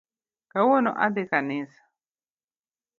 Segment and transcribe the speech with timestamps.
[0.51, 1.81] Kawuono adhi kanisa